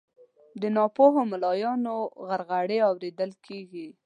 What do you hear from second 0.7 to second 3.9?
ناپوهو ملایانو غرغړې اورېدل کیږي